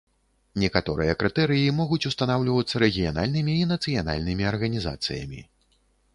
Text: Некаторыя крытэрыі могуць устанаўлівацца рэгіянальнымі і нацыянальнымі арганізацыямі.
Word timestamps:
Некаторыя 0.61 1.13
крытэрыі 1.21 1.75
могуць 1.79 2.01
устанаўлівацца 2.11 2.75
рэгіянальнымі 2.85 3.53
і 3.59 3.69
нацыянальнымі 3.75 4.43
арганізацыямі. 4.55 5.49